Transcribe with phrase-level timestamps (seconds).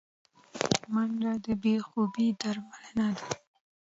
[0.93, 3.27] منډه د بې خوبي درملنه ده